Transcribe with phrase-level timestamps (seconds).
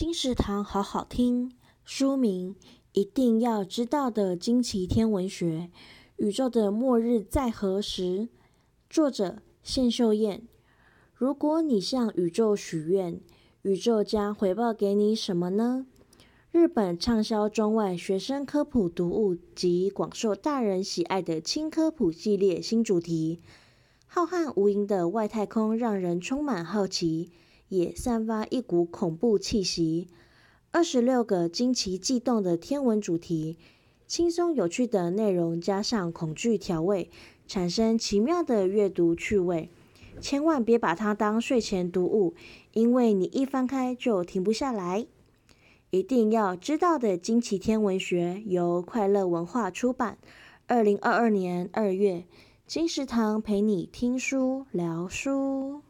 [0.00, 1.52] 金石堂好好听，
[1.84, 2.56] 书名
[2.94, 5.68] 一定要知道的惊奇天文学：
[6.16, 8.30] 宇宙的末日在何时？
[8.88, 10.48] 作者谢秀燕。
[11.12, 13.20] 如果你向宇宙许愿，
[13.60, 15.84] 宇宙将回报给你什么呢？
[16.50, 23.42] 日本畅销中外学生科普读物及广受大人喜爱的轻科普系列新主题。
[24.06, 27.30] 浩瀚无垠的外太空让人充满好奇，
[27.70, 30.08] 也散发一股恐怖气息。
[30.70, 33.56] 二十六个惊奇悸动的天文主题，
[34.06, 37.10] 轻松有趣的内容加上恐惧调味，
[37.48, 39.70] 产生奇妙的阅读趣味。
[40.20, 42.34] 千万别把它当睡前读物，
[42.72, 45.06] 因为你一翻开就停不下来。
[45.90, 50.18] 一定要知道的惊奇天文学，由快乐文化出版，
[50.66, 52.24] 二零二二年二月。
[52.66, 55.82] 金石堂陪你听书聊书。